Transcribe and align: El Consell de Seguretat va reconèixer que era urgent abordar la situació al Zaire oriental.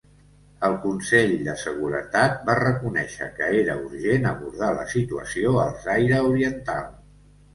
El 0.67 0.75
Consell 0.85 1.33
de 1.47 1.53
Seguretat 1.63 2.39
va 2.47 2.55
reconèixer 2.61 3.27
que 3.35 3.49
era 3.59 3.75
urgent 3.89 4.25
abordar 4.31 4.69
la 4.79 4.85
situació 4.95 5.53
al 5.65 5.77
Zaire 5.85 6.23
oriental. 6.31 6.89